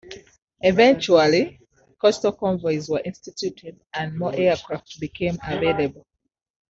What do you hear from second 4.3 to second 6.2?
aircraft became available.